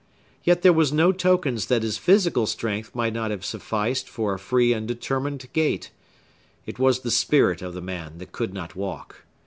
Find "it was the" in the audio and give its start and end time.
6.65-7.11